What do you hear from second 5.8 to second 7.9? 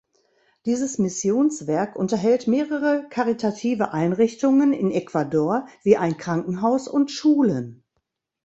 wie ein Krankenhaus und Schulen.